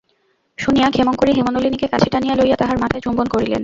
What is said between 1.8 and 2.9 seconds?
কাছে টানিয়া লইয়া তাহার